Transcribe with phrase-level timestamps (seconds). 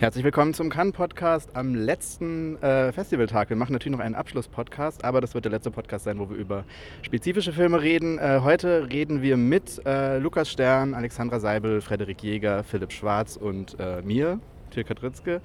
[0.00, 3.50] Herzlich willkommen zum Cannes-Podcast am letzten äh, Festivaltag.
[3.50, 6.38] Wir machen natürlich noch einen Abschluss-Podcast, aber das wird der letzte Podcast sein, wo wir
[6.38, 6.64] über
[7.02, 8.18] spezifische Filme reden.
[8.18, 13.78] Äh, heute reden wir mit äh, Lukas Stern, Alexandra Seibel, Frederik Jäger, Philipp Schwarz und
[13.78, 14.40] äh, mir,
[14.70, 15.42] Tilka Dritzke.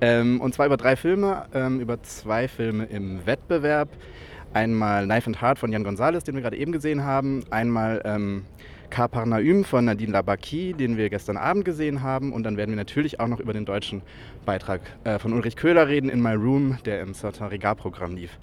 [0.00, 3.90] Ähm, und zwar über drei Filme, ähm, über zwei Filme im Wettbewerb.
[4.54, 7.44] Einmal Knife and Heart von Jan Gonzalez, den wir gerade eben gesehen haben.
[7.50, 8.46] Einmal ähm,
[8.90, 12.32] Kaparnaüm von Nadine Labaki, den wir gestern Abend gesehen haben.
[12.32, 14.02] Und dann werden wir natürlich auch noch über den deutschen
[14.44, 18.38] Beitrag äh, von Ulrich Köhler reden in My Room, der im Certain Regard-Programm lief.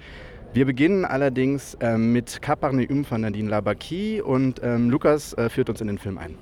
[0.54, 5.82] Wir beginnen allerdings ähm, mit Kaparneum von Nadine Labaki und ähm, Lukas äh, führt uns
[5.82, 6.36] in den Film ein.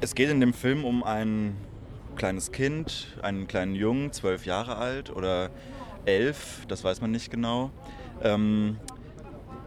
[0.00, 1.56] Es geht in dem Film um ein
[2.16, 5.50] kleines Kind, einen kleinen Jungen, zwölf Jahre alt oder
[6.06, 7.70] elf, das weiß man nicht genau,
[8.22, 8.78] ähm,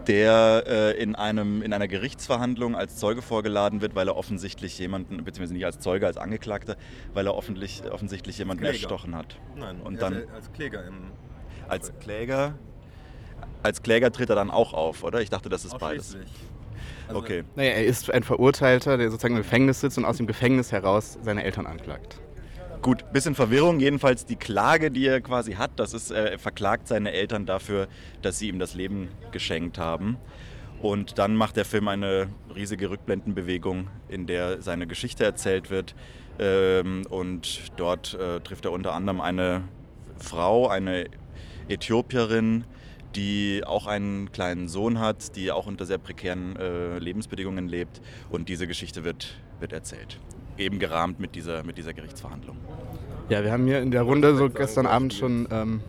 [0.08, 5.18] der äh, in, einem, in einer Gerichtsverhandlung als Zeuge vorgeladen wird, weil er offensichtlich jemanden,
[5.24, 6.78] beziehungsweise nicht als Zeuge, als Angeklagter,
[7.14, 8.76] weil er offentlich, offensichtlich jemanden Kläger.
[8.76, 9.38] erstochen hat.
[9.56, 11.12] Nein, Und dann- als Kläger im.
[11.68, 12.54] Als Kläger,
[13.64, 15.22] als Kläger tritt er dann auch auf, oder?
[15.22, 16.16] Ich dachte, das ist beides.
[17.08, 17.44] Also, Okay.
[17.56, 21.18] Naja, er ist ein Verurteilter, der sozusagen im Gefängnis sitzt und aus dem Gefängnis heraus
[21.22, 22.20] seine Eltern anklagt.
[22.82, 23.80] Gut, bisschen Verwirrung.
[23.80, 27.88] Jedenfalls die Klage, die er quasi hat, das ist, äh, er verklagt seine Eltern dafür,
[28.22, 30.18] dass sie ihm das Leben geschenkt haben.
[30.82, 35.96] Und dann macht der Film eine riesige Rückblendenbewegung, in der seine Geschichte erzählt wird.
[36.40, 39.64] Ähm, und dort äh, trifft er unter anderem eine
[40.20, 41.06] Frau, eine
[41.68, 42.66] Äthiopierin,
[43.16, 48.02] die auch einen kleinen Sohn hat, die auch unter sehr prekären äh, Lebensbedingungen lebt.
[48.30, 50.20] Und diese Geschichte wird, wird erzählt.
[50.58, 52.58] Eben gerahmt mit dieser, mit dieser Gerichtsverhandlung.
[53.30, 55.48] Ja, wir haben hier in der Runde so gestern er Abend schon.
[55.52, 55.82] Ähm,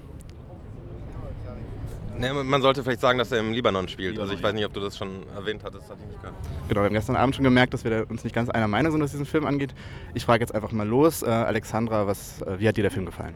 [2.19, 4.13] Ne, man sollte vielleicht sagen, dass er im Libanon spielt.
[4.13, 4.49] Libanon, also ich ja.
[4.49, 6.35] weiß nicht, ob du das schon erwähnt hattest, hatte ich nicht gehört.
[6.69, 9.01] genau, wir haben gestern Abend schon gemerkt, dass wir uns nicht ganz einer Meinung sind,
[9.01, 9.73] was diesen Film angeht.
[10.15, 11.23] Ich frage jetzt einfach mal los.
[11.23, 13.35] Äh, Alexandra, was, äh, wie hat dir der Film gefallen?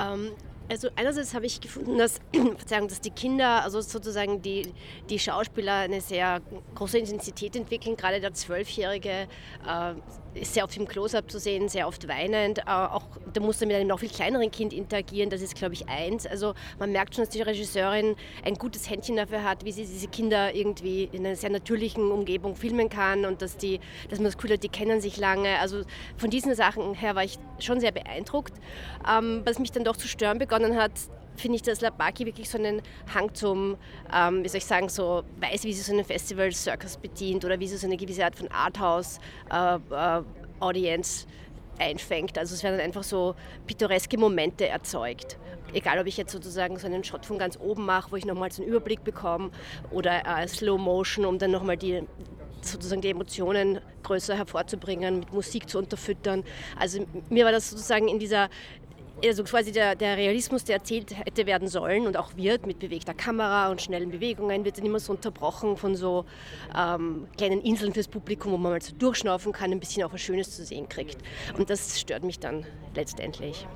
[0.00, 0.30] Ähm,
[0.70, 2.20] also einerseits habe ich gefunden, dass,
[2.68, 4.72] dass die Kinder, also sozusagen die,
[5.10, 6.40] die Schauspieler eine sehr
[6.76, 7.96] große Intensität entwickeln.
[7.96, 9.26] Gerade der Zwölfjährige
[9.66, 9.94] äh,
[10.34, 12.60] ist sehr oft im Close-Up zu sehen, sehr oft weinend.
[12.60, 15.28] Äh, auch da muss er mit einem noch viel kleineren Kind interagieren.
[15.28, 16.26] Das ist, glaube ich, eins.
[16.26, 18.14] Also man merkt schon, dass die Regisseurin
[18.44, 22.54] ein gutes Händchen dafür hat, wie sie diese Kinder irgendwie in einer sehr natürlichen Umgebung
[22.54, 25.58] filmen kann und dass, die, dass man das Gefühl hat, die kennen sich lange.
[25.58, 25.82] Also
[26.16, 28.54] von diesen Sachen her war ich schon sehr beeindruckt.
[29.08, 30.92] Ähm, was mich dann doch zu stören begonnen hat,
[31.36, 32.82] finde ich, dass Labaki wirklich so einen
[33.14, 33.78] Hang zum,
[34.12, 37.66] ähm, wie soll ich sagen, so weiß, wie sie so einen Festival-Circus bedient oder wie
[37.66, 41.26] sie so eine gewisse Art von Arthouse-Audience
[41.78, 42.36] einfängt.
[42.36, 43.34] Also es werden dann einfach so
[43.66, 45.38] pittoreske Momente erzeugt.
[45.72, 48.52] Egal, ob ich jetzt sozusagen so einen Shot von ganz oben mache, wo ich nochmal
[48.52, 49.50] so einen Überblick bekomme,
[49.90, 52.02] oder äh, Slow Motion, um dann nochmal die
[52.62, 56.44] sozusagen die Emotionen größer hervorzubringen, mit Musik zu unterfüttern.
[56.78, 58.48] Also mir war das sozusagen in dieser
[59.24, 63.14] also quasi der, der Realismus, der erzählt hätte werden sollen und auch wird, mit bewegter
[63.14, 66.24] Kamera und schnellen Bewegungen, wird dann immer so unterbrochen von so
[66.76, 70.20] ähm, kleinen Inseln fürs Publikum, wo man mal so durchschnaufen kann, ein bisschen auch was
[70.20, 71.18] Schönes zu sehen kriegt.
[71.56, 72.64] Und das stört mich dann
[72.94, 73.66] letztendlich.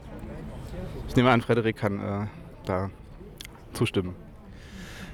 [1.09, 2.27] Ich nehme an, Frederik kann äh,
[2.65, 2.91] da
[3.72, 4.15] zustimmen.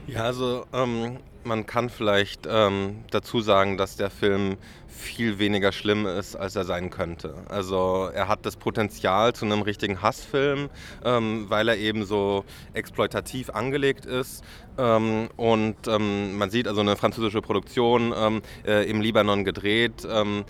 [0.06, 4.56] Ja, also ähm, man kann vielleicht ähm, dazu sagen, dass der Film
[5.00, 7.34] viel weniger schlimm ist, als er sein könnte.
[7.48, 10.68] Also er hat das Potenzial zu einem richtigen Hassfilm,
[11.04, 14.44] ähm, weil er eben so exploitativ angelegt ist.
[14.78, 20.44] Ähm, und ähm, man sieht also eine französische Produktion ähm, äh, im Libanon gedreht ähm,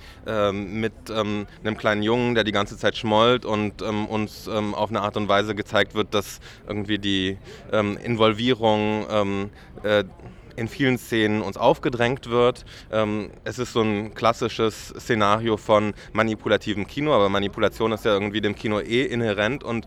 [0.80, 1.46] mit einem
[1.78, 5.94] kleinen Jungen, der die ganze Zeit schmollt und uns auf eine Art und Weise gezeigt
[5.94, 7.38] wird, dass irgendwie die
[7.72, 9.50] Involvierung
[9.82, 10.04] äh,
[10.60, 12.66] in vielen Szenen uns aufgedrängt wird.
[12.92, 18.42] Ähm, es ist so ein klassisches Szenario von manipulativem Kino, aber Manipulation ist ja irgendwie
[18.42, 19.86] dem Kino eh inhärent und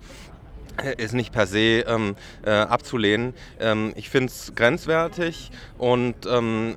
[0.83, 3.35] äh, ist nicht per se ähm, äh, abzulehnen.
[3.59, 6.75] Ähm, ich finde es grenzwertig und ähm,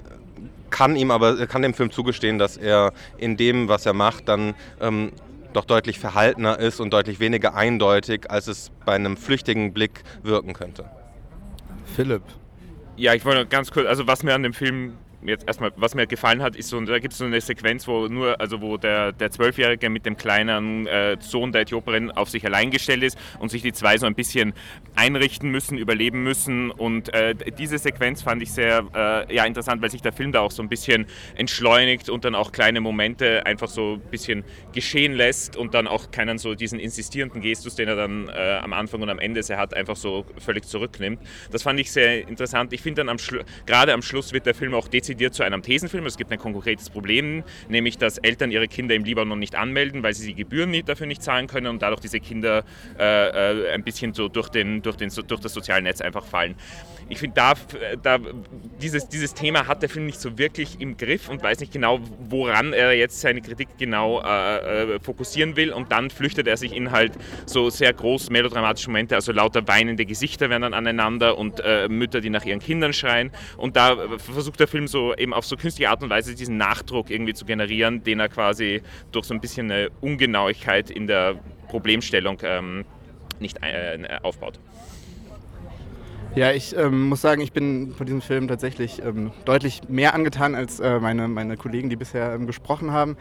[0.69, 4.55] kann ihm aber kann dem Film zugestehen, dass er in dem, was er macht, dann
[4.79, 5.13] ähm,
[5.55, 10.53] doch deutlich verhaltener ist und deutlich weniger eindeutig, als es bei einem flüchtigen Blick wirken
[10.53, 10.85] könnte.
[11.95, 12.25] Philipp,
[12.97, 14.95] Ja, ich wollte ganz kurz, also was mir an dem Film
[15.29, 18.07] jetzt erstmal, was mir gefallen hat, ist so, da gibt es so eine Sequenz, wo
[18.07, 22.45] nur, also wo der, der Zwölfjährige mit dem kleinen äh, Sohn der Äthiopierin auf sich
[22.47, 24.55] allein gestellt ist und sich die zwei so ein bisschen
[24.95, 26.71] einrichten müssen, überleben müssen.
[26.71, 30.41] Und äh, diese Sequenz fand ich sehr äh, ja, interessant, weil sich der Film da
[30.41, 35.13] auch so ein bisschen entschleunigt und dann auch kleine Momente einfach so ein bisschen geschehen
[35.13, 39.03] lässt und dann auch keinen so diesen insistierenden Gestus, den er dann äh, am Anfang
[39.03, 41.21] und am Ende sehr hat, einfach so völlig zurücknimmt.
[41.51, 42.73] Das fand ich sehr interessant.
[42.73, 43.17] Ich finde dann am
[43.67, 46.07] gerade am Schluss wird der Film auch dezidiert dezidiert zu einem Thesenfilm.
[46.07, 50.15] Es gibt ein konkretes Problem, nämlich dass Eltern ihre Kinder im Libanon nicht anmelden, weil
[50.15, 52.65] sie die Gebühren nicht, dafür nicht zahlen können und dadurch diese Kinder
[52.99, 56.55] äh, äh ein bisschen so durch, den, durch, den, durch das soziale Netz einfach fallen
[57.09, 57.55] ich finde, da,
[58.03, 58.19] da,
[58.81, 62.01] dieses, dieses Thema hat der Film nicht so wirklich im Griff und weiß nicht genau,
[62.19, 65.73] woran er jetzt seine Kritik genau äh, äh, fokussieren will.
[65.73, 67.13] Und dann flüchtet er sich in halt
[67.47, 72.21] so sehr groß melodramatische Momente, also lauter weinende Gesichter werden dann aneinander und äh, Mütter,
[72.21, 73.31] die nach ihren Kindern schreien.
[73.57, 77.11] Und da versucht der Film so eben auf so künstliche Art und Weise diesen Nachdruck
[77.11, 78.83] irgendwie zu generieren, den er quasi
[79.13, 81.37] durch so ein bisschen eine Ungenauigkeit in der
[81.69, 82.85] Problemstellung ähm,
[83.39, 84.59] nicht äh, aufbaut.
[86.37, 90.55] Ja, ich ähm, muss sagen, ich bin von diesem Film tatsächlich ähm, deutlich mehr angetan
[90.55, 93.17] als äh, meine, meine Kollegen, die bisher ähm, gesprochen haben.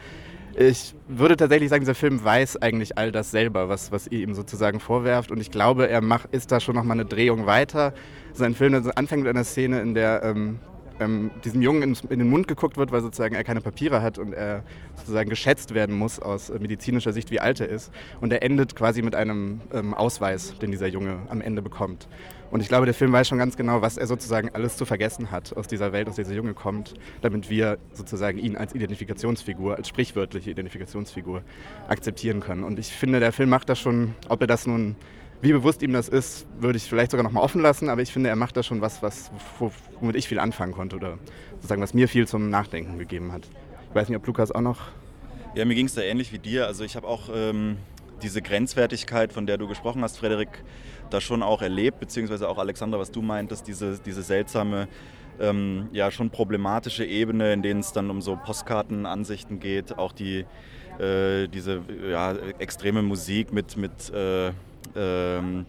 [0.54, 4.34] Ich würde tatsächlich sagen, dieser Film weiß eigentlich all das selber, was, was ihr ihm
[4.34, 5.30] sozusagen vorwerft.
[5.30, 7.94] Und ich glaube, er macht, ist da schon nochmal eine Drehung weiter.
[8.34, 10.58] Sein Film anfängt mit einer Szene, in der ähm,
[11.00, 14.18] ähm, diesem Jungen in, in, den Mund geguckt wird, weil sozusagen er keine Papiere hat
[14.18, 14.62] und er
[14.94, 17.90] sozusagen geschätzt werden muss aus äh, medizinischer Sicht, wie alt er ist.
[18.20, 22.08] Und er endet quasi mit einem ähm, Ausweis, den dieser Junge am Ende bekommt.
[22.50, 25.30] Und ich glaube, der Film weiß schon ganz genau, was er sozusagen alles zu vergessen
[25.30, 29.88] hat aus dieser Welt, aus dieser Junge kommt, damit wir sozusagen ihn als Identifikationsfigur, als
[29.88, 31.42] sprichwörtliche Identifikationsfigur
[31.88, 32.64] akzeptieren können.
[32.64, 34.96] Und ich finde, der Film macht das schon, ob er das nun,
[35.42, 38.12] wie bewusst ihm das ist, würde ich vielleicht sogar noch mal offen lassen, aber ich
[38.12, 39.30] finde, er macht da schon was, was
[40.00, 41.18] womit ich viel anfangen konnte oder
[41.56, 43.48] sozusagen, was mir viel zum Nachdenken gegeben hat.
[43.90, 44.80] Ich weiß nicht, ob Lukas auch noch.
[45.54, 46.66] Ja, mir ging es da ähnlich wie dir.
[46.66, 47.78] Also ich habe auch ähm,
[48.22, 50.62] diese Grenzwertigkeit, von der du gesprochen hast, Frederik,
[51.10, 54.88] da schon auch erlebt, beziehungsweise auch Alexandra, was du meintest, diese, diese seltsame,
[55.40, 60.44] ähm, ja schon problematische Ebene, in denen es dann um so Postkartenansichten geht, auch die,
[60.98, 64.52] äh, diese ja, extreme Musik mit, mit äh,
[64.94, 65.66] ähm,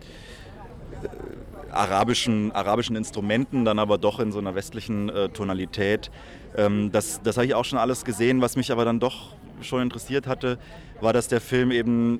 [1.71, 6.11] arabischen, arabischen Instrumenten, dann aber doch in so einer westlichen äh, Tonalität.
[6.55, 9.81] Ähm, das das habe ich auch schon alles gesehen, was mich aber dann doch schon
[9.81, 10.59] interessiert hatte,
[11.01, 12.19] war, dass der Film eben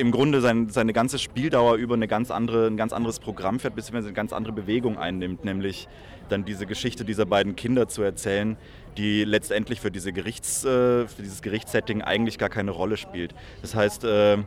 [0.00, 3.76] im Grunde sein, seine ganze Spieldauer über eine ganz andere, ein ganz anderes Programm fährt,
[3.76, 5.88] beziehungsweise eine ganz andere Bewegung einnimmt, nämlich
[6.28, 8.56] dann diese Geschichte dieser beiden Kinder zu erzählen,
[8.96, 13.34] die letztendlich für, diese Gerichts, äh, für dieses Gerichtssetting eigentlich gar keine Rolle spielt.
[13.62, 14.38] Das heißt, äh,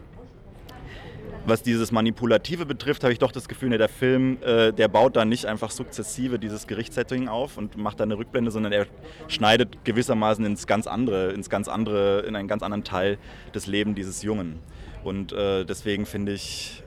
[1.46, 5.26] was dieses Manipulative betrifft, habe ich doch das Gefühl, der Film, äh, der baut da
[5.26, 8.88] nicht einfach sukzessive dieses Gerichtssetting auf und macht da eine Rückblende, sondern er
[9.28, 13.18] schneidet gewissermaßen ins ganz andere, ins ganz andere, in einen ganz anderen Teil
[13.54, 14.60] des Lebens dieses Jungen.
[15.04, 16.84] Und äh, deswegen finde ich,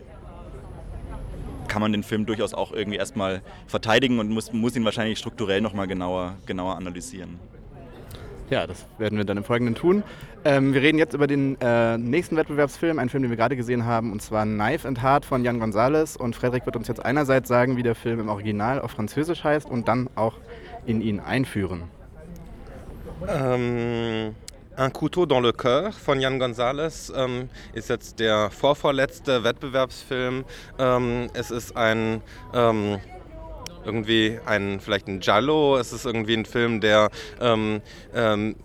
[1.69, 5.61] kann man den Film durchaus auch irgendwie erstmal verteidigen und muss, muss ihn wahrscheinlich strukturell
[5.61, 7.39] nochmal genauer, genauer analysieren.
[8.49, 10.05] Ja, das werden wir dann im Folgenden tun.
[10.45, 13.85] Ähm, wir reden jetzt über den äh, nächsten Wettbewerbsfilm, einen Film, den wir gerade gesehen
[13.85, 16.15] haben, und zwar Knife and Heart von Jan Gonzalez.
[16.15, 19.69] Und Frederik wird uns jetzt einerseits sagen, wie der Film im Original auf Französisch heißt
[19.69, 20.35] und dann auch
[20.87, 21.85] in ihn einführen.
[23.29, 24.37] Ähm,
[24.79, 30.45] Un couteau dans le cœur von Jan Gonzalez ähm, ist jetzt der vorvorletzte Wettbewerbsfilm.
[30.79, 32.21] Ähm, es ist ein
[32.53, 32.99] ähm,
[33.87, 35.79] irgendwie ein vielleicht ein Giallo.
[35.79, 37.09] Es ist irgendwie ein Film, der
[37.41, 37.81] ähm,
[38.15, 38.57] ähm,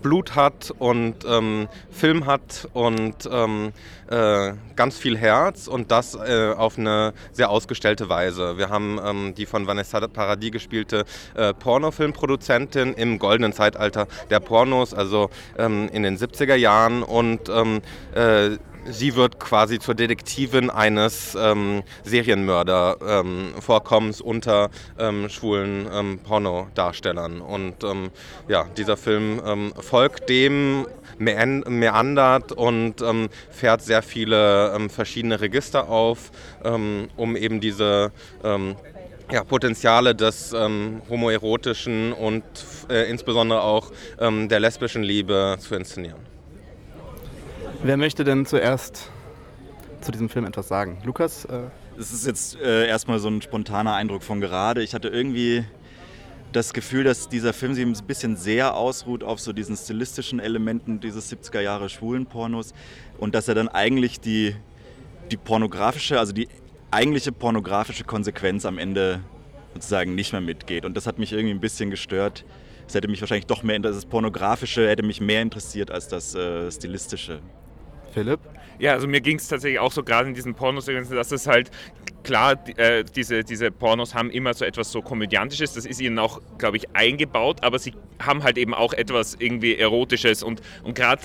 [0.00, 3.72] Blut hat und ähm, Film hat und ähm,
[4.10, 8.58] äh, ganz viel Herz und das äh, auf eine sehr ausgestellte Weise.
[8.58, 11.04] Wir haben ähm, die von Vanessa Paradis gespielte
[11.34, 17.80] äh, Pornofilmproduzentin im goldenen Zeitalter der Pornos, also ähm, in den 70er Jahren und ähm,
[18.14, 18.58] äh,
[18.88, 27.40] sie wird quasi zur Detektivin eines ähm, Serienmörder-Vorkommens ähm, unter ähm, schwulen ähm, Pornodarstellern.
[27.40, 28.10] Und ähm,
[28.48, 30.86] ja, dieser Film ähm, folgt dem,
[31.18, 33.04] meandert und
[33.50, 36.32] fährt sehr viele verschiedene Register auf,
[37.16, 38.10] um eben diese
[39.30, 42.42] ja, Potenziale des ähm, homoerotischen und
[42.90, 46.31] äh, insbesondere auch ähm, der lesbischen Liebe zu inszenieren.
[47.84, 49.10] Wer möchte denn zuerst
[50.02, 50.98] zu diesem Film etwas sagen?
[51.04, 51.46] Lukas?
[51.46, 51.62] Äh
[51.96, 54.82] das ist jetzt äh, erstmal so ein spontaner Eindruck von gerade.
[54.82, 55.64] Ich hatte irgendwie
[56.52, 61.00] das Gefühl, dass dieser Film sich ein bisschen sehr ausruht auf so diesen stilistischen Elementen
[61.00, 62.72] dieses 70er Jahre Schwulenpornos
[63.18, 64.54] und dass er dann eigentlich die,
[65.30, 66.48] die pornografische, also die
[66.90, 69.20] eigentliche pornografische Konsequenz am Ende
[69.74, 70.84] sozusagen nicht mehr mitgeht.
[70.84, 72.44] Und das hat mich irgendwie ein bisschen gestört.
[72.86, 76.70] Es hätte mich wahrscheinlich doch mehr, das Pornografische hätte mich mehr interessiert als das äh,
[76.70, 77.40] Stilistische.
[78.12, 78.40] Philipp?
[78.78, 81.70] Ja, also mir ging es tatsächlich auch so gerade in diesen Pornosequenzen, dass es halt
[82.22, 86.40] klar, äh, diese, diese Pornos haben immer so etwas so Komödiantisches, das ist ihnen auch,
[86.58, 91.22] glaube ich, eingebaut, aber sie haben halt eben auch etwas irgendwie Erotisches und, und gerade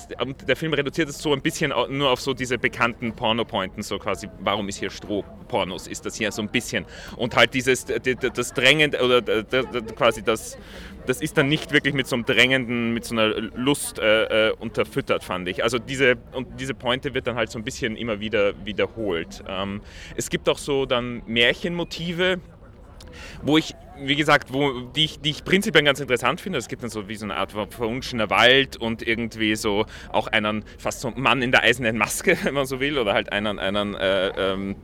[0.47, 4.27] der Film reduziert es so ein bisschen nur auf so diese bekannten Porno-Pointen, so quasi,
[4.39, 8.99] warum ist hier Strohpornos, ist das hier so ein bisschen und halt dieses, das Drängend
[9.01, 9.21] oder
[9.95, 10.57] quasi das
[11.07, 14.51] das ist dann nicht wirklich mit so einem drängenden, mit so einer Lust äh, äh,
[14.51, 15.63] unterfüttert, fand ich.
[15.63, 19.43] Also diese, und diese Pointe wird dann halt so ein bisschen immer wieder wiederholt.
[19.47, 19.81] Ähm,
[20.15, 22.39] es gibt auch so dann Märchenmotive,
[23.41, 26.59] wo ich, wie gesagt, wo, die, ich, die ich prinzipiell ganz interessant finde.
[26.59, 30.65] Es gibt dann so wie so eine Art verwunschener Wald und irgendwie so auch einen
[30.77, 33.95] fast so Mann in der eisernen Maske, wenn man so will, oder halt einen, einen
[33.95, 34.75] äh, ähm,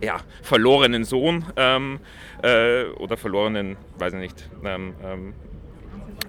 [0.00, 1.98] ja, verlorenen Sohn ähm,
[2.42, 5.34] äh, oder verlorenen, weiß ich nicht, ähm, ähm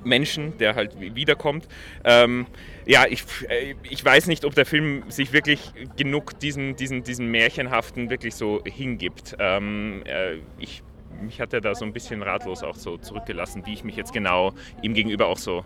[0.07, 1.67] Menschen, der halt wiederkommt.
[2.03, 2.47] Ähm,
[2.85, 7.27] ja, ich, äh, ich weiß nicht, ob der Film sich wirklich genug diesen, diesen, diesen
[7.27, 9.35] Märchenhaften wirklich so hingibt.
[9.39, 10.83] Ähm, äh, ich,
[11.21, 14.13] mich hat er da so ein bisschen ratlos auch so zurückgelassen, wie ich mich jetzt
[14.13, 15.65] genau ihm gegenüber auch so,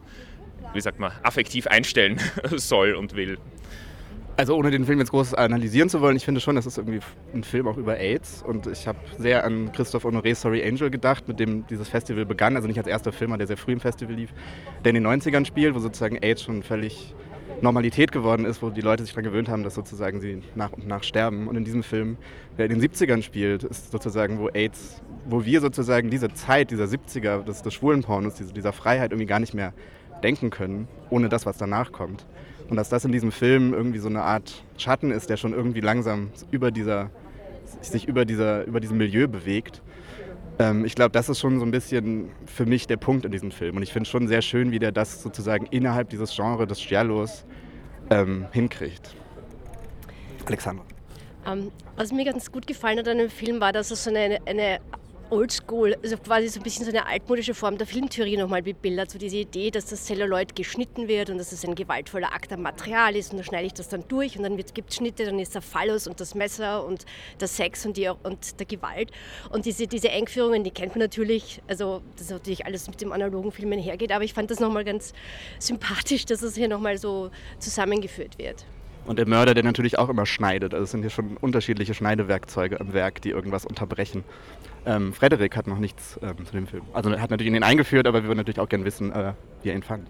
[0.73, 2.19] wie sagt man, affektiv einstellen
[2.51, 3.37] soll und will.
[4.41, 7.01] Also ohne den Film jetzt groß analysieren zu wollen, ich finde schon, das ist irgendwie
[7.31, 11.27] ein Film auch über AIDS und ich habe sehr an Christoph Honoré Sorry Angel gedacht,
[11.27, 14.15] mit dem dieses Festival begann, also nicht als erster Film, der sehr früh im Festival
[14.15, 14.33] lief,
[14.83, 17.13] der in den 90ern spielt, wo sozusagen AIDS schon völlig
[17.61, 20.87] Normalität geworden ist, wo die Leute sich daran gewöhnt haben, dass sozusagen sie nach und
[20.87, 21.47] nach sterben.
[21.47, 22.17] Und in diesem Film,
[22.57, 26.85] der in den 70ern spielt, ist sozusagen, wo AIDS, wo wir sozusagen diese Zeit dieser
[26.85, 29.71] 70er, des, des Schwulenpornos, diese, dieser Freiheit irgendwie gar nicht mehr
[30.23, 32.25] denken können, ohne das, was danach kommt.
[32.71, 35.81] Und dass das in diesem Film irgendwie so eine Art Schatten ist, der schon irgendwie
[35.81, 37.09] langsam über dieser,
[37.81, 39.81] sich über, dieser, über diesem Milieu bewegt.
[40.57, 43.51] Ähm, ich glaube, das ist schon so ein bisschen für mich der Punkt in diesem
[43.51, 43.75] Film.
[43.75, 46.79] Und ich finde es schon sehr schön, wie der das sozusagen innerhalb dieses Genres des
[46.87, 47.43] Giallos
[48.09, 49.15] ähm, hinkriegt.
[50.45, 50.85] Alexandra.
[51.45, 54.11] Um, ähm, was mir ganz gut gefallen hat an dem Film war, dass es so
[54.11, 54.79] eine, eine
[55.31, 59.09] oldschool, also quasi so ein bisschen so eine altmodische Form der Filmtheorie nochmal bebildert.
[59.09, 62.61] So diese Idee, dass das Celluloid geschnitten wird und dass es ein gewaltvoller Akt am
[62.61, 65.39] Material ist und dann schneide ich das dann durch und dann gibt es Schnitte, dann
[65.39, 67.05] ist der Phallus und das Messer und
[67.39, 69.11] der Sex und, die, und der Gewalt.
[69.49, 73.11] Und diese, diese Engführungen, die kennt man natürlich, also das ist natürlich alles mit dem
[73.11, 75.13] analogen Filmen hergeht, aber ich fand das nochmal ganz
[75.59, 78.65] sympathisch, dass es hier nochmal so zusammengeführt wird.
[79.05, 80.73] Und der Mörder, der natürlich auch immer schneidet.
[80.73, 84.23] Also es sind hier schon unterschiedliche Schneidewerkzeuge am Werk, die irgendwas unterbrechen.
[84.85, 86.83] Ähm, Frederik hat noch nichts ähm, zu dem Film.
[86.93, 89.69] Also er hat natürlich ihn eingeführt, aber wir würden natürlich auch gerne wissen, äh, wie
[89.69, 90.07] er ihn fand.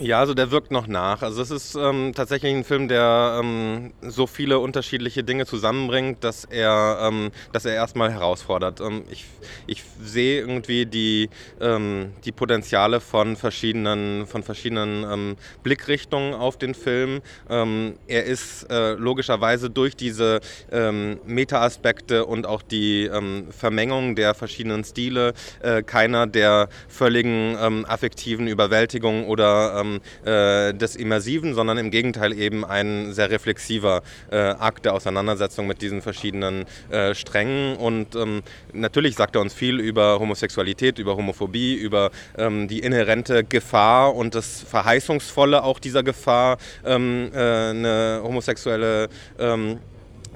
[0.00, 1.20] Ja, also der wirkt noch nach.
[1.20, 6.46] Also es ist ähm, tatsächlich ein Film, der ähm, so viele unterschiedliche Dinge zusammenbringt, dass
[6.46, 8.80] er, ähm, dass er erstmal herausfordert.
[8.80, 9.26] Ähm, ich,
[9.66, 11.28] ich sehe irgendwie die,
[11.60, 17.20] ähm, die Potenziale von verschiedenen, von verschiedenen ähm, Blickrichtungen auf den Film.
[17.46, 20.40] er ist äh, logischerweise durch diese
[20.70, 23.10] Meta-Aspekte und auch die
[23.50, 31.54] Vermengung der verschiedenen Stile äh, keiner der völligen affektiven Überwältigung oder ähm, äh, des Immersiven,
[31.54, 37.14] sondern im Gegenteil eben ein sehr reflexiver äh, Akt der Auseinandersetzung mit diesen verschiedenen äh,
[37.14, 37.76] Strängen.
[37.76, 38.42] Und ähm,
[38.72, 44.34] natürlich sagt er uns viel über Homosexualität, über Homophobie, über ähm, die inhärente Gefahr und
[44.34, 49.78] das Verheißungsvolle auch dieser Gefahr, ähm, äh, eine homosexuelle ähm,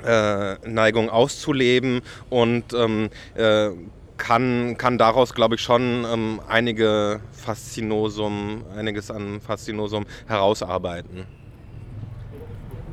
[0.04, 3.70] äh, Neigung auszuleben und ähm, äh,
[4.16, 11.26] kann, kann daraus, glaube ich, schon ähm, einige Faszinosum, einiges an Faszinosum herausarbeiten.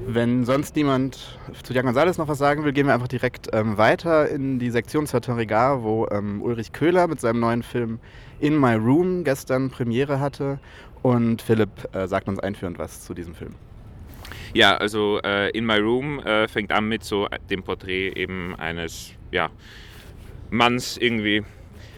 [0.08, 3.78] Wenn sonst niemand zu Jan González noch was sagen will, gehen wir einfach direkt ähm,
[3.78, 8.00] weiter in die Sektion Regard, wo ähm, Ulrich Köhler mit seinem neuen Film
[8.40, 10.60] In My Room gestern Premiere hatte.
[11.04, 13.56] Und Philipp äh, sagt uns einführend was zu diesem Film.
[14.54, 19.12] Ja, also äh, In My Room äh, fängt an mit so dem Porträt eben eines,
[19.32, 19.50] ja,
[20.52, 21.44] Manns irgendwie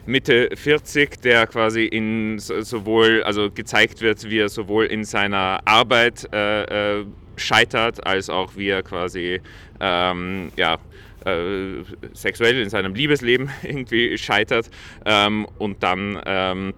[0.06, 6.28] Mitte 40, der quasi in sowohl, also gezeigt wird, wie er sowohl in seiner Arbeit
[6.34, 7.06] äh, äh,
[7.36, 9.42] scheitert, als auch wie er quasi
[9.80, 10.78] ähm, ja,
[11.26, 11.84] äh,
[12.14, 14.70] sexuell in seinem Liebesleben irgendwie scheitert.
[15.06, 16.74] Ähm, und dann ähm,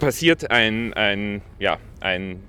[0.00, 2.42] passiert ein, ein, ja, ein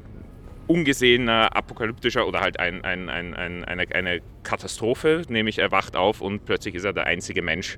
[0.72, 6.46] ungesehener, apokalyptischer oder halt ein, ein, ein, eine, eine Katastrophe, nämlich er wacht auf und
[6.46, 7.78] plötzlich ist er der einzige Mensch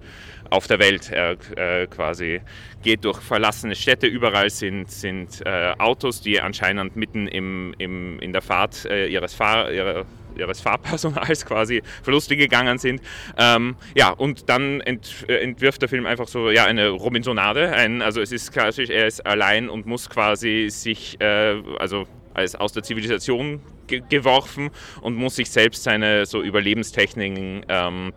[0.50, 1.12] auf der Welt.
[1.12, 2.42] Er äh, quasi
[2.84, 8.32] geht durch verlassene Städte, überall sind, sind äh, Autos, die anscheinend mitten im, im, in
[8.32, 10.06] der Fahrt äh, ihres, Fahr ihrer,
[10.38, 13.02] ihres Fahrpersonals quasi verlustig gegangen sind.
[13.38, 17.74] Ähm, ja, und dann ent, äh, entwirft der Film einfach so ja, eine Robinsonade.
[17.74, 22.56] Ein, also es ist klassisch, er ist allein und muss quasi sich, äh, also als
[22.56, 24.72] aus der Zivilisation ge geworfen
[25.02, 28.13] und muss sich selbst seine so Überlebenstechniken ähm,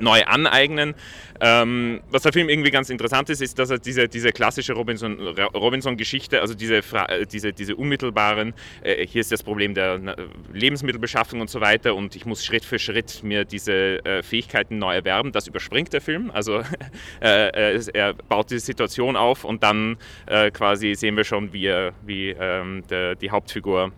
[0.00, 0.94] neu aneignen.
[1.40, 5.54] Ähm, was der Film irgendwie ganz interessant ist, ist, dass er diese, diese klassische Robinson-Geschichte,
[5.54, 5.96] Robinson
[6.40, 10.16] also diese, äh, diese, diese unmittelbaren, äh, hier ist das Problem der
[10.52, 14.94] Lebensmittelbeschaffung und so weiter und ich muss Schritt für Schritt mir diese äh, Fähigkeiten neu
[14.94, 16.30] erwerben, das überspringt der Film.
[16.32, 16.62] Also
[17.20, 21.68] äh, er baut diese Situation auf und dann äh, quasi sehen wir schon, wie,
[22.04, 23.92] wie ähm, der, die Hauptfigur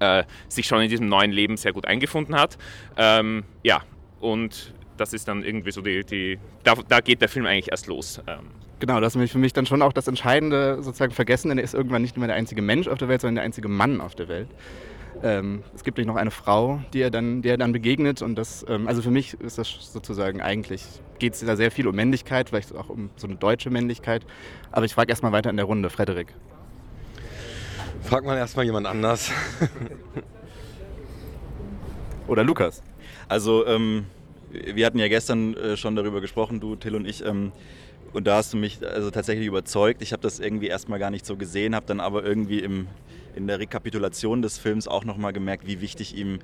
[0.00, 2.58] äh, sich schon in diesem neuen Leben sehr gut eingefunden hat.
[2.96, 3.82] Ähm, ja,
[4.20, 7.86] und das ist dann irgendwie so die, die da, da geht der Film eigentlich erst
[7.86, 8.20] los.
[8.26, 8.46] Ähm.
[8.80, 11.74] Genau, das ist für mich dann schon auch das Entscheidende sozusagen vergessen, denn er ist
[11.74, 14.28] irgendwann nicht mehr der einzige Mensch auf der Welt, sondern der einzige Mann auf der
[14.28, 14.48] Welt.
[15.22, 18.64] Ähm, es gibt noch eine Frau, die er dann, die er dann begegnet und das,
[18.68, 20.84] ähm, also für mich ist das sozusagen eigentlich,
[21.18, 24.24] geht es da sehr viel um Männlichkeit, vielleicht auch um so eine deutsche Männlichkeit,
[24.70, 26.32] aber ich frage erstmal weiter in der Runde, Frederik.
[28.02, 29.32] Frag mal erstmal jemand anders.
[32.28, 32.82] Oder Lukas.
[33.28, 34.06] Also, ähm,
[34.74, 37.24] wir hatten ja gestern äh, schon darüber gesprochen, du, Till und ich.
[37.24, 37.52] Ähm,
[38.12, 40.00] und da hast du mich also tatsächlich überzeugt.
[40.02, 42.86] Ich habe das irgendwie erstmal gar nicht so gesehen, habe dann aber irgendwie im,
[43.36, 46.38] in der Rekapitulation des Films auch nochmal gemerkt, wie wichtig ihm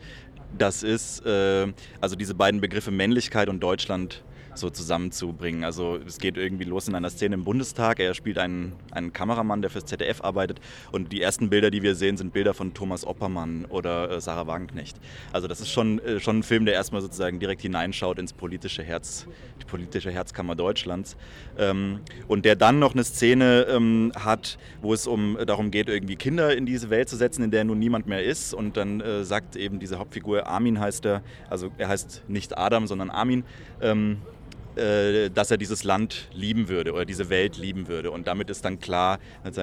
[0.57, 1.25] das ist.
[1.25, 4.23] Äh, also diese beiden Begriffe Männlichkeit und Deutschland
[4.55, 5.65] so zusammenzubringen.
[5.65, 8.01] Also es geht irgendwie los in einer Szene im Bundestag.
[8.01, 10.61] Er spielt einen, einen Kameramann, der fürs ZDF arbeitet.
[10.93, 14.47] Und die ersten Bilder, die wir sehen, sind Bilder von Thomas Oppermann oder äh, Sarah
[14.47, 14.97] Wagenknecht.
[15.33, 18.83] Also das ist schon, äh, schon ein Film, der erstmal sozusagen direkt hineinschaut ins politische
[18.83, 19.27] Herz,
[19.61, 21.17] die politische Herzkammer Deutschlands.
[21.59, 26.17] Ähm, und der dann noch eine Szene ähm, hat, wo es um darum geht, irgendwie
[26.17, 28.55] Kinder in diese Welt zu setzen, in der nun niemand mehr ist.
[28.55, 32.87] Und dann äh, sagt eben diese Hauptfigur, Armin heißt er, also er heißt nicht Adam,
[32.87, 33.45] sondern Armin.
[33.81, 34.44] Ähm, äh,
[34.75, 38.11] dass er dieses Land lieben würde oder diese Welt lieben würde.
[38.11, 39.19] Und damit ist dann klar,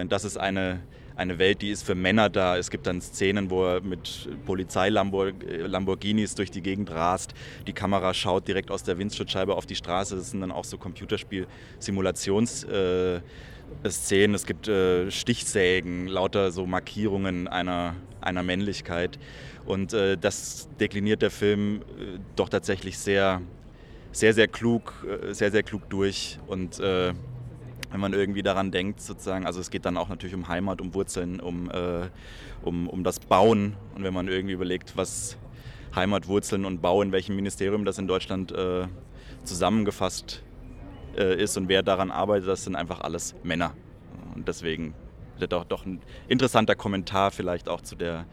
[0.07, 0.81] das ist eine,
[1.15, 2.57] eine Welt, die ist für Männer da.
[2.57, 7.33] Es gibt dann Szenen, wo er mit Polizei-Lamborghinis durch die Gegend rast.
[7.67, 10.15] Die Kamera schaut direkt aus der Windschutzscheibe auf die Straße.
[10.15, 13.21] Das sind dann auch so Computerspiel-Simulations- äh,
[13.89, 19.17] Szenen, es gibt äh, Stichsägen, lauter so Markierungen einer, einer Männlichkeit.
[19.65, 23.41] Und äh, das dekliniert der Film äh, doch tatsächlich sehr,
[24.11, 26.39] sehr, sehr klug, äh, sehr, sehr klug durch.
[26.47, 27.13] Und äh,
[27.91, 30.93] wenn man irgendwie daran denkt, sozusagen, also es geht dann auch natürlich um Heimat, um
[30.93, 32.09] Wurzeln, um, äh,
[32.63, 33.75] um, um das Bauen.
[33.95, 35.37] Und wenn man irgendwie überlegt, was
[35.95, 38.87] Heimat, Wurzeln und Bau, in welchem Ministerium das in Deutschland äh,
[39.43, 40.43] zusammengefasst
[41.17, 43.73] äh, ist und wer daran arbeitet, das sind einfach alles Männer.
[44.35, 44.93] Und deswegen
[45.47, 48.25] doch, doch ein interessanter Kommentar vielleicht auch zu der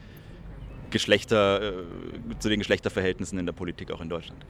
[0.91, 4.45] Geschlechter, äh, zu den Geschlechterverhältnissen in der Politik auch in Deutschland.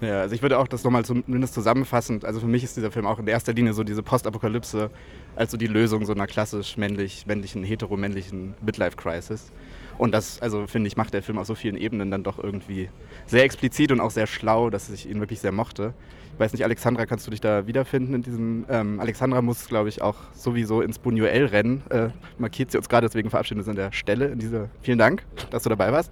[0.00, 3.06] Ja, also ich würde auch das nochmal zumindest zusammenfassend, also für mich ist dieser Film
[3.06, 4.90] auch in erster Linie so diese Postapokalypse
[5.36, 9.52] als so die Lösung so einer klassisch männlich, männlichen, heteromännlichen Midlife-Crisis.
[9.98, 12.88] Und das, also finde ich, macht der Film auf so vielen Ebenen dann doch irgendwie
[13.26, 15.94] sehr explizit und auch sehr schlau, dass ich ihn wirklich sehr mochte.
[16.34, 18.66] Ich weiß nicht, Alexandra, kannst du dich da wiederfinden in diesem?
[18.68, 21.84] Ähm, Alexandra muss, glaube ich, auch sowieso ins Buñuel rennen.
[21.90, 24.26] Äh, markiert sie uns gerade, deswegen verabschieden wir uns an der Stelle.
[24.26, 26.10] In dieser, vielen Dank, dass du dabei warst.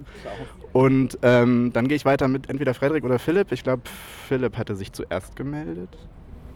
[0.73, 3.51] Und ähm, dann gehe ich weiter mit entweder Frederik oder Philipp.
[3.51, 3.83] Ich glaube,
[4.29, 5.91] Philipp hatte sich zuerst gemeldet.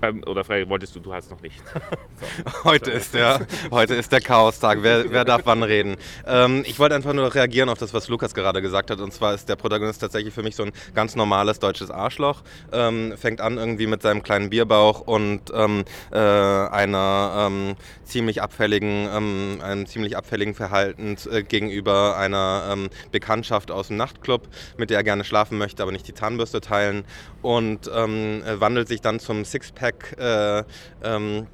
[0.02, 1.62] Ähm, oder Frederik, wolltest du, du hast noch nicht.
[2.64, 4.78] Heute, ist der, heute ist der Chaos-Tag.
[4.82, 5.96] Wer, wer darf wann reden?
[6.26, 9.00] Ähm, ich wollte einfach nur reagieren auf das, was Lukas gerade gesagt hat.
[9.00, 12.42] Und zwar ist der Protagonist tatsächlich für mich so ein ganz normales deutsches Arschloch.
[12.72, 19.09] Ähm, fängt an irgendwie mit seinem kleinen Bierbauch und ähm, äh, einer ähm, ziemlich abfälligen,
[19.14, 22.76] ähm, einem ziemlich abfälligen Verhalten äh, gegenüber einer
[23.12, 27.04] Bekanntschaft aus dem Nachtclub, mit der er gerne schlafen möchte, aber nicht die Zahnbürste teilen.
[27.42, 30.64] Und wandelt sich dann zum Sixpack Backpack äh,
[31.02, 31.46] ähm,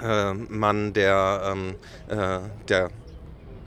[0.00, 1.74] äh, Mann, der, ähm,
[2.08, 2.90] äh, der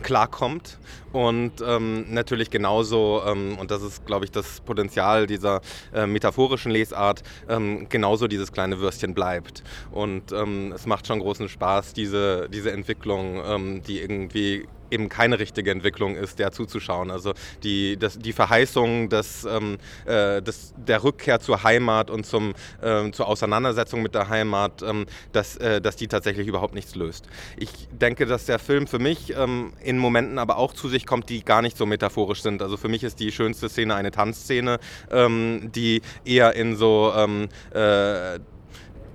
[0.01, 0.79] klarkommt
[1.13, 5.61] und ähm, natürlich genauso, ähm, und das ist, glaube ich, das Potenzial dieser
[5.93, 9.63] äh, metaphorischen Lesart, ähm, genauso dieses kleine Würstchen bleibt.
[9.91, 15.39] Und ähm, es macht schon großen Spaß, diese, diese Entwicklung, ähm, die irgendwie eben keine
[15.39, 17.11] richtige Entwicklung ist, der zuzuschauen.
[17.11, 22.53] Also die, das, die Verheißung des, ähm, äh, des, der Rückkehr zur Heimat und zum,
[22.81, 27.27] äh, zur Auseinandersetzung mit der Heimat, ähm, dass, äh, dass die tatsächlich überhaupt nichts löst.
[27.57, 31.29] Ich denke, dass der Film für mich ähm, in Momenten aber auch zu sich kommt,
[31.29, 32.61] die gar nicht so metaphorisch sind.
[32.61, 34.79] Also für mich ist die schönste Szene eine Tanzszene,
[35.11, 38.39] ähm, die eher in so ähm, äh,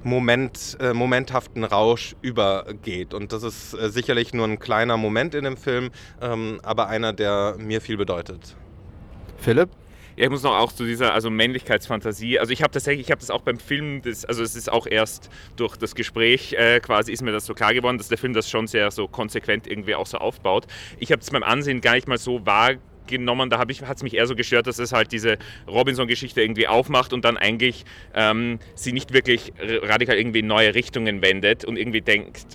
[0.03, 3.15] Moment, äh, momenthaften Rausch übergeht.
[3.15, 7.13] Und das ist äh, sicherlich nur ein kleiner Moment in dem Film, ähm, aber einer,
[7.13, 8.57] der mir viel bedeutet.
[9.39, 9.71] Philipp?
[10.19, 12.41] Ja, ich muss noch auch zu dieser also Männlichkeitsfantasie.
[12.41, 14.89] Also ich habe tatsächlich, ich habe das auch beim Film, das, also es ist auch
[14.89, 18.33] erst durch das Gespräch äh, quasi ist mir das so klar geworden, dass der Film
[18.33, 20.67] das schon sehr so konsequent irgendwie auch so aufbaut.
[20.99, 22.73] Ich habe es beim Ansehen gar nicht mal so wahr
[23.09, 23.51] genommen.
[23.51, 27.25] Da hat es mich eher so gestört, dass es halt diese Robinson-Geschichte irgendwie aufmacht und
[27.25, 32.47] dann eigentlich ähm, sie nicht wirklich radikal irgendwie in neue Richtungen wendet und irgendwie denkt,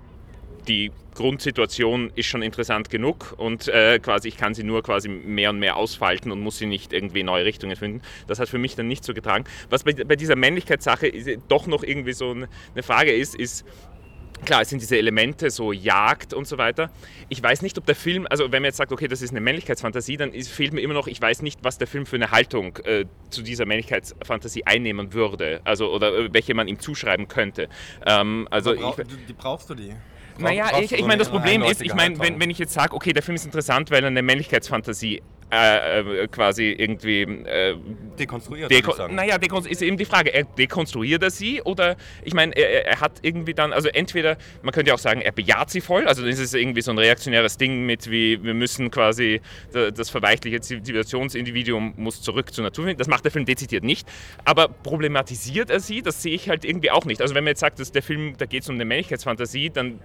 [0.67, 5.51] die Grundsituation ist schon interessant genug und äh, quasi ich kann sie nur quasi mehr
[5.51, 8.01] und mehr ausfalten und muss sie nicht irgendwie neue Richtungen finden.
[8.27, 9.45] Das hat für mich dann nicht so getragen.
[9.69, 11.11] Was bei, bei dieser Männlichkeitssache
[11.47, 13.65] doch noch irgendwie so eine Frage ist, ist,
[14.45, 16.89] Klar, es sind diese Elemente, so Jagd und so weiter.
[17.29, 19.41] Ich weiß nicht, ob der Film, also wenn man jetzt sagt, okay, das ist eine
[19.41, 22.31] Männlichkeitsfantasie, dann ist, fehlt mir immer noch, ich weiß nicht, was der Film für eine
[22.31, 25.61] Haltung äh, zu dieser Männlichkeitsfantasie einnehmen würde.
[25.63, 27.69] Also, oder äh, welche man ihm zuschreiben könnte.
[28.05, 29.93] Ähm, also brauch, ich, die, brauchst du die?
[30.37, 33.13] Naja, ich, ich meine, das Problem ist, ich meine, wenn, wenn ich jetzt sage, okay,
[33.13, 35.21] der Film ist interessant, weil er eine Männlichkeitsfantasie
[35.53, 37.75] äh, äh, quasi irgendwie äh,
[38.17, 38.71] dekonstruiert.
[38.71, 39.37] Deko naja,
[39.69, 43.53] ist eben die Frage, er dekonstruiert er sie oder ich meine, er, er, hat irgendwie
[43.53, 46.55] dann, also entweder, man könnte ja auch sagen, er bejaht sie voll, also das ist
[46.55, 52.51] irgendwie so ein reaktionäres Ding mit, wie wir müssen quasi das verweichliche Zivilisationsindividuum muss zurück
[52.51, 52.97] zur Natur finden.
[52.97, 54.07] Das macht der Film dezidiert nicht,
[54.45, 57.21] aber problematisiert er sie, das sehe ich halt irgendwie auch nicht.
[57.21, 59.99] Also wenn man jetzt sagt, dass der Film, da geht es um eine Männlichkeitsfantasie, dann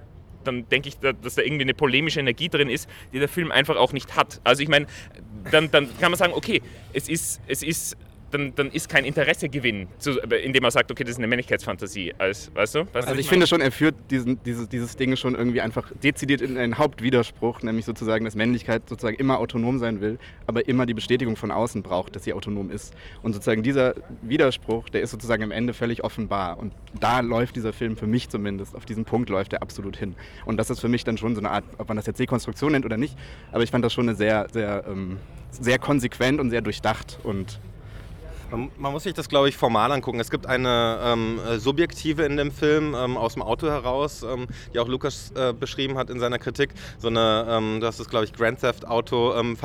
[0.48, 3.76] dann denke ich, dass da irgendwie eine polemische Energie drin ist, die der Film einfach
[3.76, 4.40] auch nicht hat.
[4.44, 4.86] Also ich meine,
[5.50, 7.96] dann, dann kann man sagen, okay, es ist, es ist
[8.30, 12.14] dann, dann ist kein Interessegewinn, zu, indem man sagt, okay, das ist eine Männlichkeitsfantasie.
[12.18, 12.80] Als, weißt du?
[12.80, 15.90] Weißt also ich, ich finde schon, er führt diesen, dieses, dieses Ding schon irgendwie einfach
[16.02, 20.86] dezidiert in einen Hauptwiderspruch, nämlich sozusagen, dass Männlichkeit sozusagen immer autonom sein will, aber immer
[20.86, 22.94] die Bestätigung von außen braucht, dass sie autonom ist.
[23.22, 26.58] Und sozusagen dieser Widerspruch, der ist sozusagen am Ende völlig offenbar.
[26.58, 30.14] Und da läuft dieser Film für mich zumindest, auf diesen Punkt läuft er absolut hin.
[30.44, 32.72] Und das ist für mich dann schon so eine Art, ob man das jetzt Dekonstruktion
[32.72, 33.16] nennt oder nicht,
[33.52, 35.18] aber ich fand das schon eine sehr, sehr, ähm,
[35.50, 37.60] sehr konsequent und sehr durchdacht und
[38.50, 40.20] man, man, muss sich das, glaube ich, formal angucken.
[40.20, 44.46] Es gibt eine ähm, äh, subjektive in dem Film ähm, aus dem Auto heraus, ähm,
[44.72, 46.70] die auch Lukas äh, beschrieben hat in seiner Kritik.
[46.98, 49.56] So eine, ähm, das ist, glaube ich, Grand Theft Auto ähm,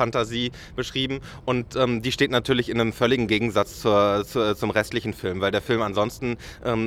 [0.76, 1.20] beschrieben.
[1.44, 5.50] Und ähm, die steht natürlich in einem völligen Gegensatz zur, zur, zum restlichen Film, weil
[5.50, 6.36] der Film ansonsten,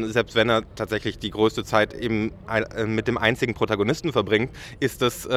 [0.07, 5.01] selbst wenn er tatsächlich die größte Zeit eben äh, mit dem einzigen Protagonisten verbringt, ist
[5.01, 5.27] es,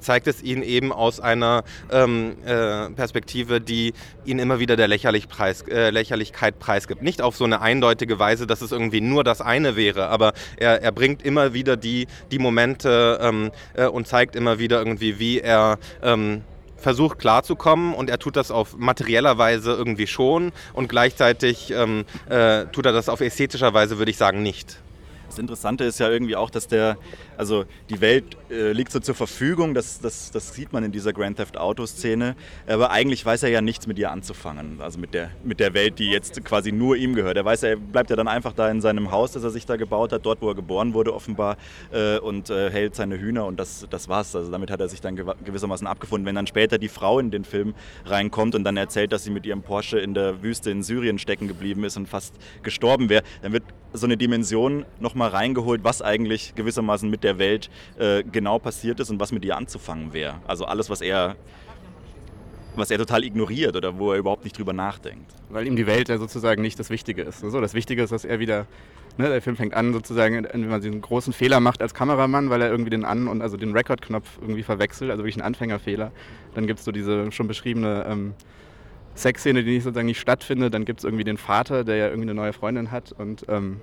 [0.00, 3.92] zeigt es ihn eben aus einer äh, Perspektive, die
[4.24, 7.02] ihn immer wieder der lächerlich Preis, äh, Lächerlichkeit preisgibt.
[7.02, 10.82] Nicht auf so eine eindeutige Weise, dass es irgendwie nur das eine wäre, aber er,
[10.82, 15.40] er bringt immer wieder die, die Momente ähm, äh, und zeigt immer wieder irgendwie, wie
[15.40, 16.42] er ähm,
[16.76, 22.66] versucht klarzukommen und er tut das auf materieller Weise irgendwie schon und gleichzeitig ähm, äh,
[22.66, 24.78] tut er das auf ästhetischer Weise, würde ich sagen, nicht.
[25.38, 26.96] Interessante ist ja irgendwie auch, dass der,
[27.36, 31.12] also die Welt äh, liegt so zur Verfügung, das, das, das sieht man in dieser
[31.12, 35.30] Grand Theft Auto-Szene, aber eigentlich weiß er ja nichts mit ihr anzufangen, also mit der,
[35.44, 37.36] mit der Welt, die jetzt quasi nur ihm gehört.
[37.36, 39.76] Er weiß, er bleibt ja dann einfach da in seinem Haus, das er sich da
[39.76, 41.56] gebaut hat, dort, wo er geboren wurde offenbar,
[41.92, 44.34] äh, und äh, hält seine Hühner und das, das war's.
[44.34, 46.26] Also damit hat er sich dann gewissermaßen abgefunden.
[46.26, 47.74] Wenn dann später die Frau in den Film
[48.04, 51.48] reinkommt und dann erzählt, dass sie mit ihrem Porsche in der Wüste in Syrien stecken
[51.48, 56.54] geblieben ist und fast gestorben wäre, dann wird so eine Dimension nochmal reingeholt, was eigentlich
[56.54, 60.36] gewissermaßen mit der Welt äh, genau passiert ist und was mit ihr anzufangen wäre.
[60.46, 61.36] Also alles, was er
[62.78, 65.32] was er total ignoriert oder wo er überhaupt nicht drüber nachdenkt.
[65.50, 67.44] Weil ihm die Welt ja sozusagen nicht das Wichtige ist.
[67.44, 68.66] Also das Wichtige ist, dass er wieder,
[69.16, 72.62] ne, der Film fängt an sozusagen, wenn man diesen großen Fehler macht als Kameramann, weil
[72.62, 76.12] er irgendwie den An- und also den Record-Knopf irgendwie verwechselt, also wirklich einen Anfängerfehler.
[76.54, 78.34] Dann gibt es so diese schon beschriebene ähm,
[79.14, 80.72] Sexszene, die nicht sozusagen nicht stattfindet.
[80.72, 83.80] Dann gibt es irgendwie den Vater, der ja irgendwie eine neue Freundin hat und ähm,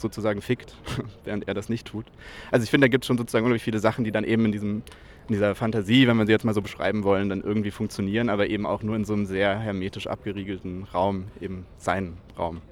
[0.00, 0.76] sozusagen fickt,
[1.24, 2.06] während er das nicht tut.
[2.50, 4.52] Also ich finde, da gibt es schon sozusagen unglaublich viele Sachen, die dann eben in
[4.52, 4.82] diesem
[5.28, 8.48] in dieser Fantasie, wenn wir sie jetzt mal so beschreiben wollen, dann irgendwie funktionieren, aber
[8.48, 12.62] eben auch nur in so einem sehr hermetisch abgeriegelten Raum, eben sein Raum.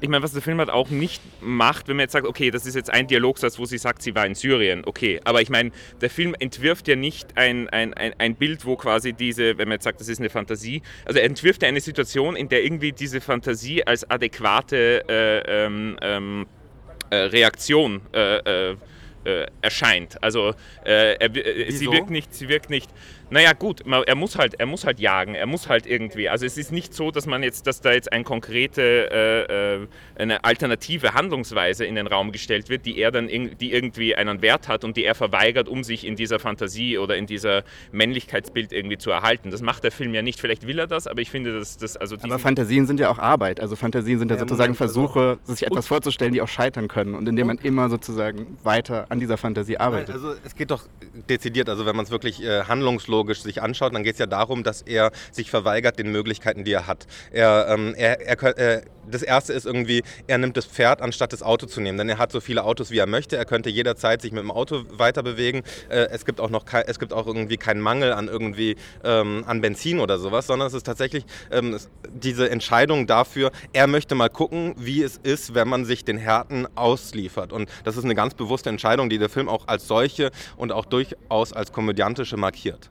[0.00, 2.64] Ich meine, was der Film halt auch nicht macht, wenn man jetzt sagt, okay, das
[2.64, 5.20] ist jetzt ein Dialogsatz, wo sie sagt, sie war in Syrien, okay.
[5.24, 9.12] Aber ich meine, der Film entwirft ja nicht ein, ein, ein, ein Bild, wo quasi
[9.12, 12.36] diese, wenn man jetzt sagt, das ist eine Fantasie, also er entwirft ja eine Situation,
[12.36, 16.59] in der irgendwie diese Fantasie als adäquate äh, ähm, ähm, äh,
[17.16, 18.76] Reaktion äh, äh,
[19.24, 20.22] äh erscheint.
[20.22, 21.30] Also äh, er,
[21.70, 22.90] sie wirkt nicht, sie wirkt nicht
[23.30, 26.28] naja, gut, er muss halt, er muss halt jagen, er muss halt irgendwie.
[26.28, 29.86] Also es ist nicht so, dass man jetzt, dass da jetzt eine konkrete, äh, äh,
[30.16, 34.66] eine alternative Handlungsweise in den Raum gestellt wird, die er dann, die irgendwie einen Wert
[34.66, 37.62] hat und die er verweigert, um sich in dieser Fantasie oder in dieser
[37.92, 39.52] Männlichkeitsbild irgendwie zu erhalten.
[39.52, 40.40] Das macht der Film ja nicht.
[40.40, 42.16] Vielleicht will er das, aber ich finde, dass das also.
[42.20, 43.60] Aber Fantasien sind ja auch Arbeit.
[43.60, 46.88] Also Fantasien sind ja, ja sozusagen also Versuche, also sich etwas vorzustellen, die auch scheitern
[46.88, 50.16] können und indem man immer sozusagen weiter an dieser Fantasie arbeitet.
[50.16, 50.82] Also es geht doch
[51.28, 51.68] dezidiert.
[51.68, 54.62] Also wenn man es wirklich äh, handlungslos chronologisch sich anschaut, dann geht es ja darum,
[54.62, 57.06] dass er sich verweigert den Möglichkeiten, die er hat.
[57.32, 61.42] Er, ähm, er, er, er, das erste ist irgendwie, er nimmt das Pferd anstatt das
[61.42, 63.36] Auto zu nehmen, denn er hat so viele Autos, wie er möchte.
[63.36, 65.62] Er könnte jederzeit sich mit dem Auto weiter bewegen.
[65.88, 69.60] Äh, es gibt auch noch es gibt auch irgendwie keinen Mangel an irgendwie ähm, an
[69.60, 71.76] Benzin oder sowas, sondern es ist tatsächlich ähm,
[72.12, 76.66] diese Entscheidung dafür, er möchte mal gucken, wie es ist, wenn man sich den Härten
[76.76, 77.52] ausliefert.
[77.52, 80.86] Und das ist eine ganz bewusste Entscheidung, die der Film auch als solche und auch
[80.86, 82.90] durchaus als komödiantische markiert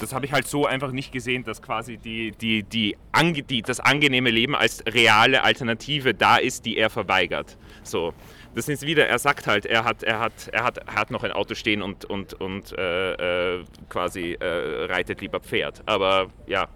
[0.00, 3.62] das habe ich halt so einfach nicht gesehen, dass quasi die, die, die, ange, die,
[3.62, 7.56] das angenehme Leben als reale Alternative da ist, die er verweigert.
[7.82, 8.12] So.
[8.54, 11.22] Das ist wieder, er sagt halt, er hat, er hat, er hat, er hat noch
[11.22, 15.82] ein Auto stehen und, und, und äh, äh quasi äh, reitet lieber Pferd.
[15.86, 16.68] Aber ja.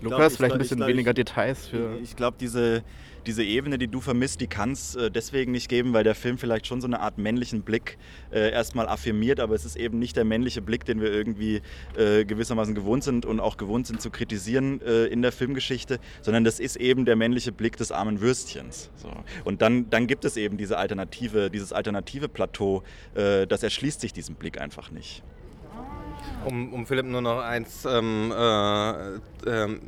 [0.00, 1.98] Glaub, Lukas, vielleicht ein bisschen glaub, weniger Details für.
[2.02, 2.82] Ich glaube, diese,
[3.26, 6.38] diese Ebene, die du vermisst, die kann es äh, deswegen nicht geben, weil der Film
[6.38, 7.98] vielleicht schon so eine Art männlichen Blick
[8.32, 11.62] äh, erstmal affirmiert, aber es ist eben nicht der männliche Blick, den wir irgendwie
[11.96, 16.44] äh, gewissermaßen gewohnt sind und auch gewohnt sind zu kritisieren äh, in der Filmgeschichte, sondern
[16.44, 18.90] das ist eben der männliche Blick des armen Würstchens.
[18.96, 19.10] So.
[19.44, 22.82] Und dann, dann gibt es eben diese alternative, dieses alternative Plateau,
[23.14, 25.22] äh, das erschließt sich diesem Blick einfach nicht.
[26.44, 28.92] Um, um Philipp nur noch eins ähm, äh,
[29.46, 29.80] ähm,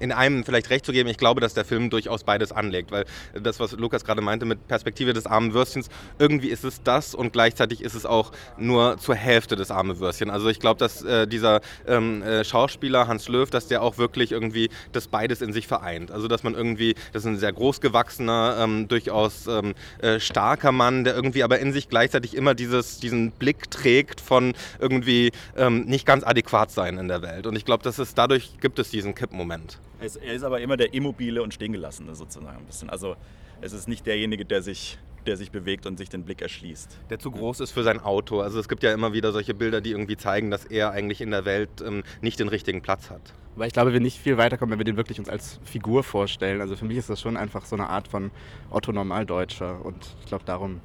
[0.00, 3.04] in einem vielleicht recht zu geben, ich glaube, dass der Film durchaus beides anlegt, weil
[3.40, 7.32] das, was Lukas gerade meinte mit Perspektive des armen Würstchens, irgendwie ist es das und
[7.32, 10.30] gleichzeitig ist es auch nur zur Hälfte des armen Würstchen.
[10.30, 14.32] Also ich glaube, dass äh, dieser ähm, äh, Schauspieler Hans Löw, dass der auch wirklich
[14.32, 16.10] irgendwie das beides in sich vereint.
[16.10, 21.04] Also dass man irgendwie, das ist ein sehr großgewachsener, ähm, durchaus ähm, äh, starker Mann,
[21.04, 26.06] der irgendwie aber in sich gleichzeitig immer dieses, diesen Blick trägt von irgendwie ähm, nicht
[26.06, 27.46] ganz adäquat sein in der Welt.
[27.46, 29.78] Und ich glaube, dass es dadurch gibt es diesen Kippmoment.
[30.04, 32.90] Er ist aber immer der Immobile und Stehengelassene sozusagen ein bisschen.
[32.90, 33.16] Also
[33.60, 36.98] es ist nicht derjenige, der sich, der sich bewegt und sich den Blick erschließt.
[37.10, 38.40] Der zu groß ist für sein Auto.
[38.40, 41.30] Also es gibt ja immer wieder solche Bilder, die irgendwie zeigen, dass er eigentlich in
[41.30, 43.32] der Welt ähm, nicht den richtigen Platz hat.
[43.56, 46.60] Weil ich glaube, wir nicht viel weiterkommen, wenn wir den wirklich uns als Figur vorstellen.
[46.60, 48.30] Also für mich ist das schon einfach so eine Art von
[48.70, 49.84] Otto Normaldeutscher.
[49.84, 50.80] Und ich glaube, darum,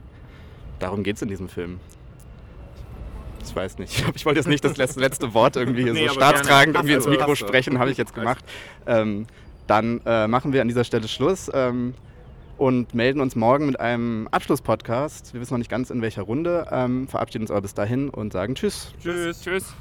[0.79, 1.79] darum geht es in diesem Film.
[3.43, 4.04] Ich weiß nicht.
[4.15, 7.36] Ich wollte jetzt nicht das letzte, letzte Wort irgendwie nee, so staatstragend irgendwie ins Mikro
[7.36, 8.43] sprechen, habe ich jetzt gemacht.
[8.86, 9.28] Ähm,
[9.67, 11.93] dann äh, machen wir an dieser Stelle Schluss ähm,
[12.58, 15.34] und melden uns morgen mit einem Abschlusspodcast.
[15.34, 16.67] Wir wissen noch nicht ganz in welcher Runde.
[16.71, 18.91] Ähm, verabschieden uns aber bis dahin und sagen Tschüss.
[19.02, 19.41] Tschüss.
[19.41, 19.73] Tschüss.